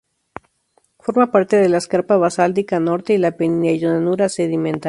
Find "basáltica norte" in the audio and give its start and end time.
2.17-3.13